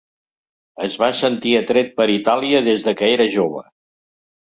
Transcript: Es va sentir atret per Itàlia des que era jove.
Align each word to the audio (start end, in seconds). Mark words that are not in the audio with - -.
Es 0.87 0.95
va 1.01 1.09
sentir 1.19 1.53
atret 1.61 1.93
per 2.01 2.09
Itàlia 2.17 2.65
des 2.73 2.91
que 3.03 3.15
era 3.15 3.33
jove. 3.39 3.67